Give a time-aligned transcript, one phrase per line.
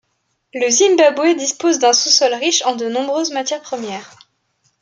[0.55, 4.17] Le Zimbabwe dispose d'un sous-sol riche en de nombreuses matières premières.